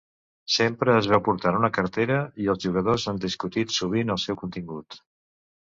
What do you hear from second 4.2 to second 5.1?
seu contingut.